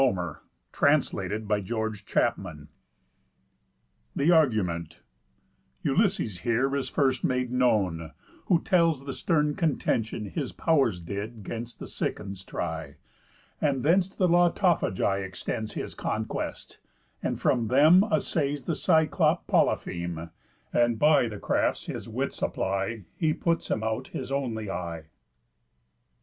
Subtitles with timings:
[0.01, 2.67] THE NINTH BOOK OF HOMER'S ODYSSEYS
[4.15, 5.03] THE ARGUMENT
[5.83, 8.11] Ulysses here is first made known;
[8.47, 12.95] Who tells the stern contention His pow'rs did 'gainst the Cicons try;
[13.61, 16.79] And thence to the Lotophagi Extends his conquest;
[17.21, 20.31] and from them Assays the Cyclop Polypheme,
[20.73, 25.09] And, by the crafts his wits apply, He puts him out his only eye.